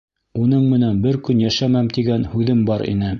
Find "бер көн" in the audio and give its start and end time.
1.03-1.43